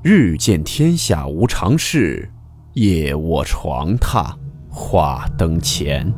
[0.00, 2.30] 日见天下无常事，
[2.74, 4.32] 夜卧床榻
[4.70, 6.14] 话灯前。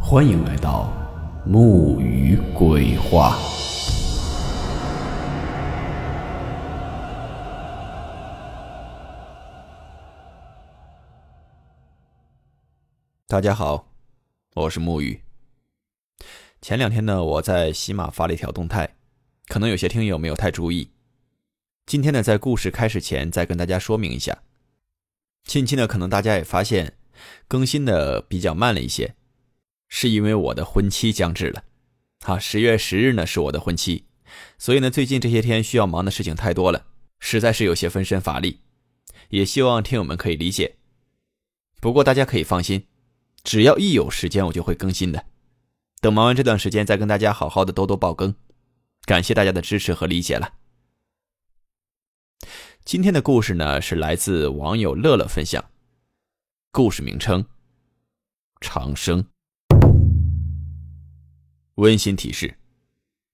[0.00, 0.90] 欢迎来到
[1.44, 3.36] 木鱼鬼话。
[13.26, 13.88] 大家好，
[14.54, 15.20] 我是木鱼。
[16.62, 18.94] 前两天呢，我在喜马发了一条动态，
[19.48, 20.95] 可能有些听友没有太注意。
[21.86, 24.42] 今天呢，在故事开始前，再跟大家说明一下。
[25.44, 26.94] 近期呢，可能大家也发现
[27.46, 29.14] 更新的比较慢了一些，
[29.86, 31.62] 是因为我的婚期将至了。
[32.24, 34.04] 啊，十月十日呢是我的婚期，
[34.58, 36.86] 所以呢，最近这些天需要忙的事情太多了，
[37.20, 38.62] 实在是有些分身乏力。
[39.28, 40.78] 也希望听友们可以理解。
[41.80, 42.88] 不过大家可以放心，
[43.44, 45.26] 只要一有时间，我就会更新的。
[46.00, 48.34] 等忙完这段时间，再跟大家好好的多多爆更。
[49.04, 50.54] 感谢大家的支持和理解了。
[52.86, 55.72] 今天的故事呢，是来自网友乐乐分享，
[56.70, 57.42] 故事名称
[58.60, 59.24] 《长生》。
[61.74, 62.56] 温馨提示：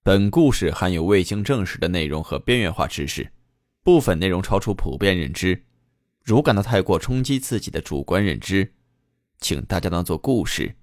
[0.03, 3.31] 本故事含有未经证实的内容和边缘化知识，
[3.83, 5.63] 部分内容超出普遍认知。
[6.25, 8.73] 如感到太过冲击自己的主观认知，
[9.39, 10.75] 请大家当做故事，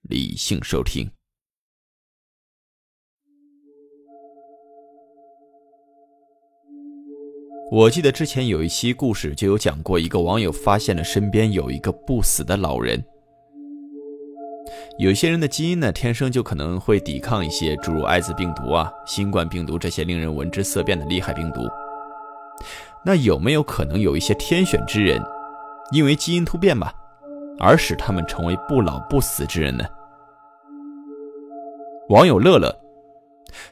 [0.00, 1.06] 理性收听。
[7.76, 13.04] 我记得之前有一期故事就有讲过，一个网友发现了身边有一个不死的老人。
[14.96, 21.60] 有些人的基因呢，天生就可能会抵抗一些诸如艾滋病毒啊、新冠病毒这些令人闻之色变的厉害病毒。
[23.04, 25.22] 那有没有可能有一些天选之人，
[25.92, 26.90] 因为基因突变吧，
[27.58, 29.84] 而使他们成为不老不死之人呢？
[32.08, 32.74] 网友乐乐，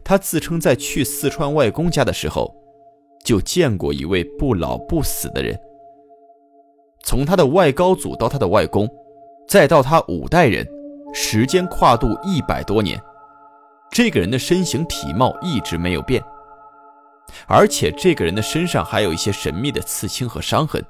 [0.05, 2.55] 他自称在去四川外公家的时候。
[3.25, 5.59] 就见过一位不老不死的人。
[7.03, 8.89] 从他的外高祖到他的外公，
[9.49, 10.67] 再到他五代人，
[11.13, 13.01] 时间跨度一百多年，
[13.91, 16.23] 这个人的身形体貌一直没有变，
[17.47, 20.83] 而且这个人的身上还有一些神秘的刺青和伤痕。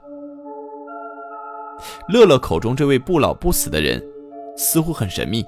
[2.08, 4.00] 乐乐口中这位不老不死的人，
[4.56, 5.44] 似乎很神秘，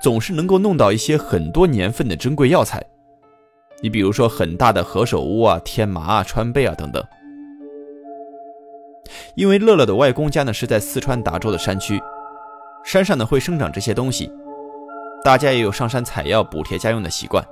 [0.00, 2.80] 总是能够弄到一些很多年份的珍贵药材。
[3.80, 7.02] 你比如说很大的何首乌啊、天麻啊、川贝啊等等。
[9.34, 12.00] 因为乐乐的外公家呢是在四川达州的山区，
[12.84, 14.30] 山上呢会生长这些东西，
[15.22, 17.44] 大家也有上山采药补贴家用的习惯。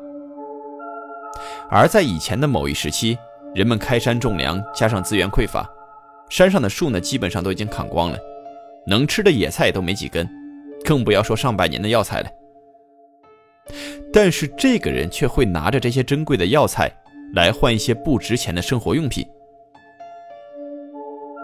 [1.70, 3.16] 而在以前的某一时期，
[3.54, 5.68] 人们开山种粮，加上资源匮乏，
[6.28, 8.18] 山上的树呢基本上都已经砍光了，
[8.86, 10.28] 能吃的野菜都没几根，
[10.84, 12.28] 更不要说上百年的药材了。
[14.12, 16.90] 但是这个人却会拿着这些珍贵的药材
[17.34, 19.26] 来换一些不值钱的生活用品。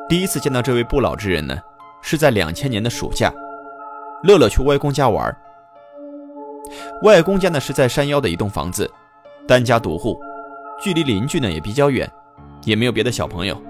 [0.09, 1.59] 第一次见到这位不老之人呢，
[2.03, 3.33] 是在两千年的暑假，
[4.25, 5.35] 乐乐去外公家玩。
[7.03, 8.91] 外公家呢是在山腰的一栋房子，
[9.47, 10.19] 单家独户，
[10.83, 12.11] 距离邻居呢也比较远，
[12.65, 13.61] 也没有别的小朋友，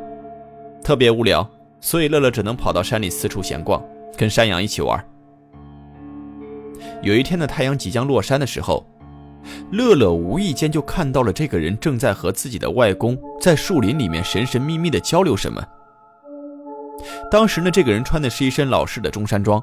[0.83, 1.49] 特别无聊，
[1.81, 3.83] 所以乐乐只能跑到山里四处闲逛，
[4.17, 5.03] 跟山羊一起玩。
[7.03, 8.87] 有一天的太阳即将落山的时候，
[9.73, 15.61] 乐乐无意间就看到了这个人正在和自己的外公在树林里面神神秘秘的交流什么。
[17.29, 19.61] 当时呢，这个人穿的是一身老式的中山装，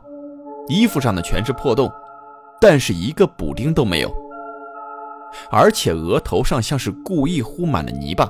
[0.67, 1.89] 衣服上呢全是破洞，
[2.59, 4.11] 但是一个补丁都没有，
[5.49, 8.29] 而且额头上像是故意糊满了泥巴，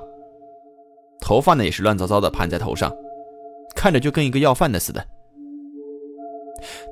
[1.20, 2.96] 头发呢也是乱糟糟的盘在头上，
[3.76, 5.04] 看着就跟一个要饭的似的。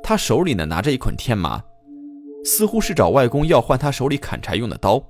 [0.02, 1.62] 他手里呢拿着一捆天麻。
[2.44, 5.02] 似乎是找外公要换他手里砍柴用的刀，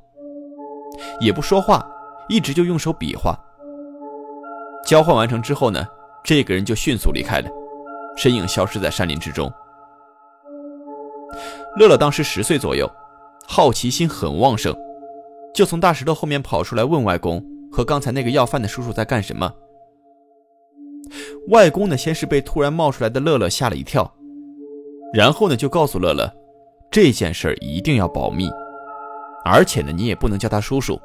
[1.19, 1.85] 也不说话，
[2.27, 3.37] 一直就用手比划。
[4.85, 5.85] 交换完成之后呢，
[6.23, 7.49] 这个人就迅速离开了，
[8.15, 9.51] 身影消失在山林之中。
[11.77, 12.89] 乐乐当时十岁左右，
[13.47, 14.75] 好奇心很旺盛，
[15.53, 19.53] 就从大石头后面跑出来问外公和刚才那个要饭的叔叔在干什么。
[21.49, 24.11] 外公呢，先是被突然冒出来的乐乐吓了一跳，
[25.13, 26.33] 然后呢，就告诉乐乐。
[26.89, 28.49] 这件事一定要保密，
[29.45, 30.99] 而且呢，你也不能叫他叔叔，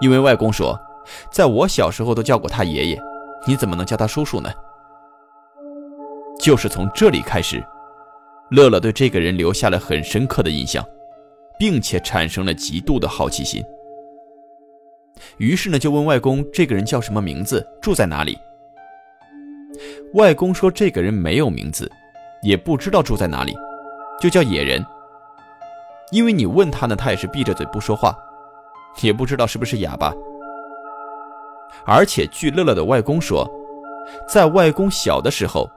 [0.00, 0.78] 因为外公说，
[1.30, 3.00] 在我小时候都叫过他爷爷，
[3.46, 4.50] 你怎么能叫他叔叔呢？
[6.40, 7.64] 就是从这里开始，
[8.50, 10.84] 乐乐对这个人留下了很深刻的印象，
[11.58, 13.62] 并且产生了极度的好奇心。
[15.38, 18.36] 于是呢，就问外公这个人叫什么名字，住在哪里。
[20.14, 21.90] 外公说，这个人没有名字，
[22.42, 23.54] 也不知道住在哪里。
[24.20, 24.84] 就叫野人，
[26.10, 28.16] 因为你问他呢，他也是闭着嘴不说话，
[29.02, 30.12] 也不知道是不是哑巴。
[31.84, 33.46] 而且据乐乐的外公说，
[34.28, 35.68] 在外公小的时候，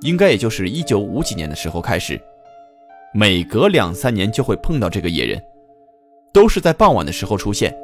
[0.00, 2.18] 应该也就是一九五几年的时候开始，
[3.12, 5.42] 每隔两三年就会碰到这个野人，
[6.32, 7.76] 都是在傍晚的时候出现，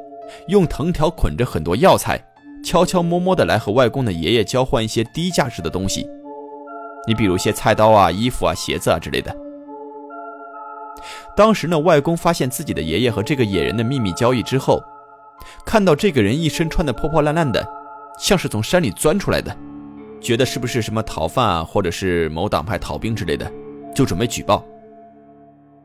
[0.47, 2.19] 用藤条捆着很多药材，
[2.63, 6.09] 悄悄摸摸的来和外公的爷爷交换一些低价值的东西，
[7.07, 9.44] 你比如些菜刀啊、衣服啊、鞋子啊之类的。
[11.35, 14.81] 当时呢，外公发现自己的爷爷和这个野人的秘密交易之后，
[15.65, 17.67] 看到这个人一身穿的破破烂烂的，
[18.17, 19.55] 像是从山里钻出来的，
[20.21, 23.51] 觉得是不是什么逃犯啊，或者是某党派逃兵之类的，
[23.93, 24.63] 就准备举报。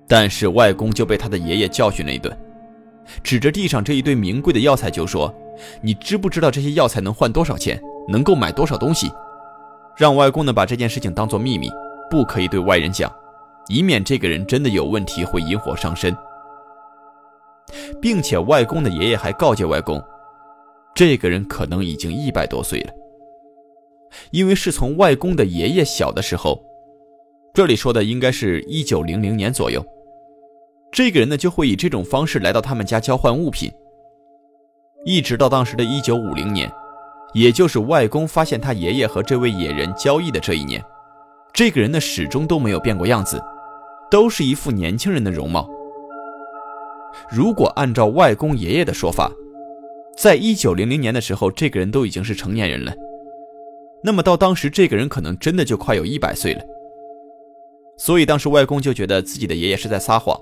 [0.07, 2.37] 但是外公就被他的爷爷教训了一顿，
[3.23, 5.35] 指着地上这一堆名贵的药材就说
[5.83, 9.11] ：“你知不知道这些药材能换多少钱，能够买多少东西？”
[9.97, 11.69] 让外公呢把这件事情当做秘密，
[12.09, 13.13] 不可以对外人讲。
[13.71, 16.15] 以免这个人真的有问题，会引火上身，
[18.03, 20.03] 并且外公的爷爷还告诫外公，
[20.93, 22.93] 这个人可能已经一百多岁了，
[24.33, 26.61] 因为是从外公的爷爷小的时候，
[27.55, 29.81] 这里说的应该是一九零零年左右，
[30.91, 33.71] 这个人呢就会以这种方式来到他们家交换物品，
[35.05, 36.69] 一直到当时的一九五零年，
[37.35, 40.85] 也就是外公发现他爷爷和这位野人交易的这一年，
[41.53, 43.41] 这个人呢始终都没有变过样子。
[44.11, 45.69] 都是一副年轻人的容貌。
[47.31, 49.31] 如果按照外公爷爷的说法，
[50.17, 52.93] 在一九零零年的时候，这个人都已经是成年人了，
[54.03, 56.61] 那么到当时，这个人可能真的就快有一百岁了。
[57.97, 60.39] 所以当时外公就觉得自己的爷爷是在撒谎，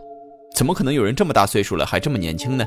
[0.55, 2.65] 怎么可能有人这么大岁数了还这么年轻呢？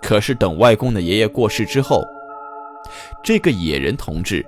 [0.00, 2.04] 可是等外公的爷爷过世之后，
[3.22, 4.44] 这个野人同志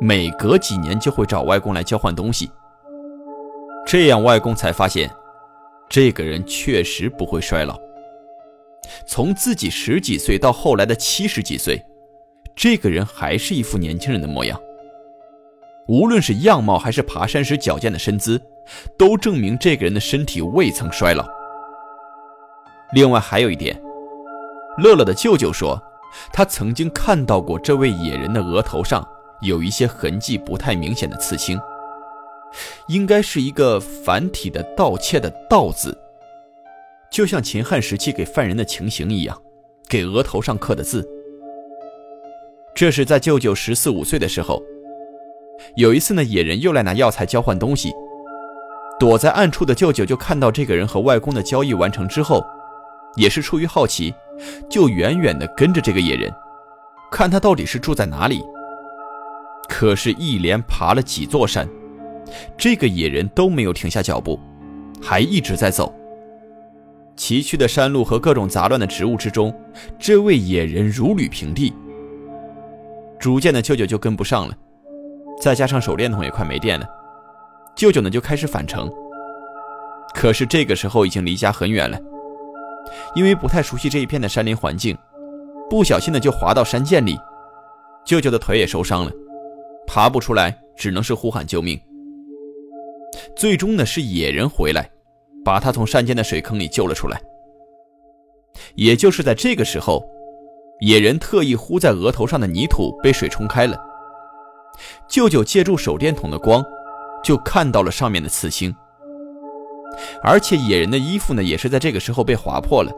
[0.00, 2.50] 每隔几年就会找外公来交换东西。
[3.86, 5.08] 这样，外公才发现，
[5.88, 7.78] 这个人确实不会衰老。
[9.06, 11.80] 从自己十几岁到后来的七十几岁，
[12.56, 14.60] 这个人还是一副年轻人的模样。
[15.86, 18.42] 无论是样貌还是爬山时矫健的身姿，
[18.98, 21.24] 都证明这个人的身体未曾衰老。
[22.92, 23.80] 另外还有一点，
[24.78, 25.80] 乐乐的舅舅说，
[26.32, 29.06] 他曾经看到过这位野人的额头上
[29.42, 31.56] 有一些痕迹不太明显的刺青。
[32.88, 35.96] 应该是一个繁体的盗窃的“盗”字，
[37.10, 39.36] 就像秦汉时期给犯人的情刑一样，
[39.88, 41.06] 给额头上刻的字。
[42.74, 44.62] 这是在舅舅十四五岁的时候，
[45.76, 47.92] 有一次呢，野人又来拿药材交换东西，
[48.98, 52.44] 躲在暗处的舅舅就看到这个人和外公的交易完成之后，
[53.16, 54.14] 也是出于好奇，
[54.68, 56.30] 就远远的跟着这个野人，
[57.10, 58.42] 看他到底是住在哪里。
[59.68, 61.66] 可是，一连爬了几座山。
[62.56, 64.38] 这个野人都没有停下脚步，
[65.02, 65.94] 还一直在走。
[67.16, 69.54] 崎岖的山路和各种杂乱的植物之中，
[69.98, 71.72] 这位野人如履平地。
[73.18, 74.54] 逐渐的，舅舅就跟不上了，
[75.40, 76.86] 再加上手电筒也快没电了，
[77.74, 78.92] 舅舅呢就开始返程。
[80.14, 81.98] 可是这个时候已经离家很远了，
[83.14, 84.96] 因为不太熟悉这一片的山林环境，
[85.70, 87.18] 不小心的就滑到山涧里，
[88.04, 89.10] 舅舅的腿也受伤了，
[89.86, 91.80] 爬不出来，只能是呼喊救命。
[93.34, 94.90] 最终呢，是野人回来，
[95.44, 97.20] 把他从山间的水坑里救了出来。
[98.74, 100.02] 也就是在这个时候，
[100.80, 103.76] 野人特意糊在额头上的泥土被水冲开了。
[105.08, 106.64] 舅舅借助手电筒的光，
[107.24, 108.74] 就看到了上面的刺青。
[110.22, 112.92] 而且野人的衣服呢，也是在这个时候被划破了。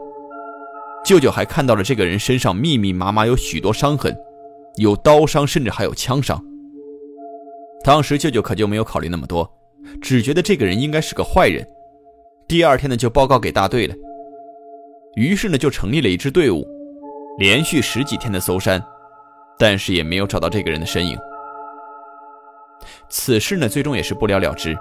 [1.05, 4.13] 舅舅还看到了这个人身上密密麻麻有许多伤痕，
[4.75, 6.41] 有刀伤，甚至还有枪伤。
[7.83, 9.49] 当时舅舅可就没有考虑那么多。
[10.01, 11.65] 只觉得这个人应该是个坏人，
[12.47, 13.95] 第二天呢就报告给大队了。
[15.15, 16.65] 于是呢就成立了一支队伍，
[17.37, 18.81] 连续十几天的搜山，
[19.57, 21.17] 但是也没有找到这个人的身影。
[23.09, 24.77] 此事呢最终也是不了了之。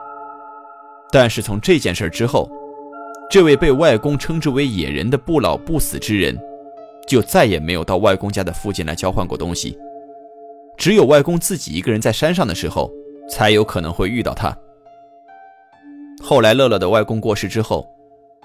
[1.11, 2.51] 但是从这件事之后，
[3.31, 6.39] 这位被外公称之为野人的不老不死之人，
[7.07, 9.77] 就再也没有到外公家的附近来交换过东西。
[10.77, 12.91] 只有外公自己一个人在山上的时候，
[13.29, 14.57] 才有可能会遇到他。
[16.23, 17.89] 后来，乐乐的外公过世之后，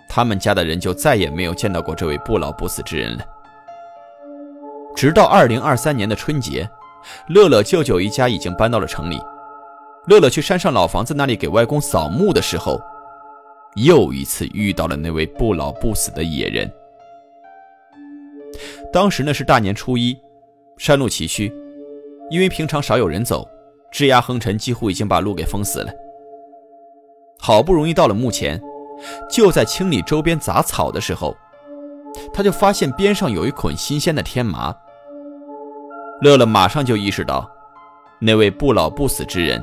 [0.08, 3.26] 他们家的人就再也没有见到过这位不老不死之人了。
[4.96, 6.70] 直到二零二三年的春节，
[7.30, 9.20] 乐乐舅舅一家已经搬到了城里。
[10.06, 12.80] 乐乐去山上老房子那里给外公扫墓的时候，
[13.76, 16.72] 又一次遇到了那位不老不死的野人。
[18.94, 20.16] 当时呢是大年初一，
[20.78, 21.52] 山路崎岖，
[22.30, 23.48] 因为平常少有人走，
[23.92, 25.92] 枝桠横陈，几乎已经把路给封死了。
[27.46, 28.58] 好不容易到了墓前，
[29.30, 31.36] 就在清理周边杂草的时候，
[32.34, 34.74] 他就发现边上有一捆新鲜的天麻，
[36.22, 37.52] 乐乐马上就意识到，
[38.22, 39.62] 那位不老不死之人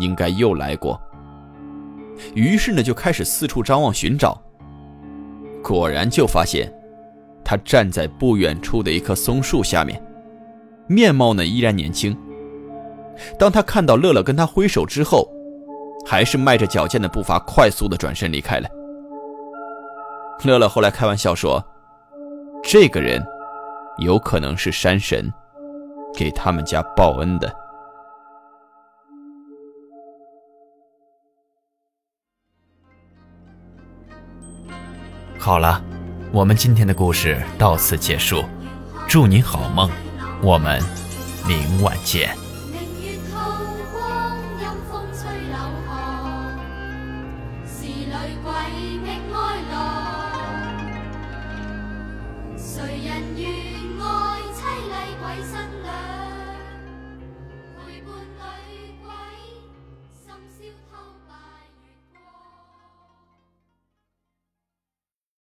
[0.00, 1.00] 应该又来过。
[2.34, 4.42] 于是呢，就开始四处张望寻找。
[5.62, 6.74] 果然就发现，
[7.44, 10.02] 他站在不远处的一棵松树下面，
[10.88, 12.18] 面貌呢依然年轻。
[13.38, 15.28] 当他看到乐乐跟他挥手之后，
[16.06, 18.68] 还是迈着矫健的步伐，快速的转身离开了。
[20.44, 21.60] 乐乐后来开玩笑说
[22.62, 23.20] ：“这个人，
[23.98, 25.32] 有可能是山神，
[26.14, 27.52] 给他们家报恩的。”
[35.38, 35.82] 好了，
[36.32, 38.44] 我们今天的故事到此结束，
[39.08, 39.90] 祝你好梦，
[40.42, 40.80] 我们
[41.46, 42.45] 明晚见。
[52.56, 53.50] 谁人愿
[54.00, 55.75] 爱凄厉鬼神。